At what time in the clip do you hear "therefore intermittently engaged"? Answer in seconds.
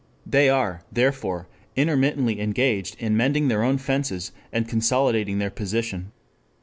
0.91-2.95